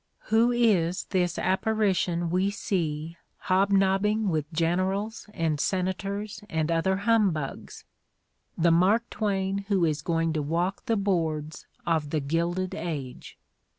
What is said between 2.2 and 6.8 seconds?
we see "hobnobbing with generals and senators and